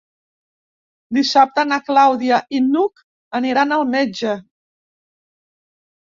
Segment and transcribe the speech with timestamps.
[1.17, 3.03] Dissabte na Clàudia i n'Hug
[3.41, 4.33] aniran al metge.